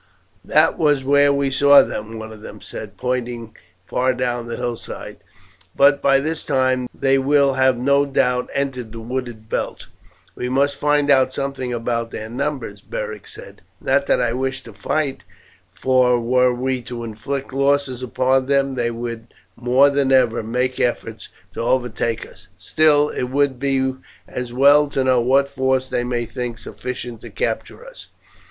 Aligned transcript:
"That 0.43 0.79
was 0.79 1.03
where 1.03 1.31
we 1.31 1.51
saw 1.51 1.83
them," 1.83 2.17
one 2.17 2.31
of 2.31 2.41
them 2.41 2.59
said, 2.59 2.97
pointing 2.97 3.55
far 3.85 4.15
down 4.15 4.47
the 4.47 4.55
hillside, 4.57 5.17
"but 5.75 6.01
by 6.01 6.19
this 6.19 6.43
time 6.43 6.89
they 6.91 7.19
will 7.19 7.55
no 7.75 8.07
doubt 8.07 8.47
have 8.47 8.57
entered 8.57 8.91
the 8.93 8.99
wooded 8.99 9.47
belt." 9.47 9.89
"We 10.35 10.49
must 10.49 10.77
find 10.77 11.11
out 11.11 11.33
something 11.35 11.71
about 11.71 12.09
their 12.09 12.29
numbers," 12.31 12.81
Beric 12.81 13.27
said. 13.27 13.61
"Not 13.79 14.07
that 14.07 14.19
I 14.19 14.33
wish 14.33 14.63
to 14.63 14.73
fight; 14.73 15.21
for 15.71 16.19
were 16.19 16.51
we 16.51 16.81
to 16.81 17.03
inflict 17.03 17.53
losses 17.53 18.01
upon 18.01 18.47
them 18.47 18.73
they 18.73 18.89
would 18.89 19.27
more 19.55 19.91
than 19.91 20.11
ever 20.11 20.41
make 20.41 20.79
efforts 20.79 21.29
to 21.53 21.61
overtake 21.61 22.25
us. 22.25 22.47
Still, 22.57 23.09
it 23.09 23.25
will 23.25 23.49
be 23.49 23.93
as 24.27 24.51
well 24.51 24.87
to 24.87 25.03
know 25.03 25.21
what 25.21 25.47
force 25.47 25.89
they 25.89 26.03
may 26.03 26.25
think 26.25 26.57
sufficient 26.57 27.21
to 27.21 27.29
capture 27.29 27.85
us." 27.85 28.07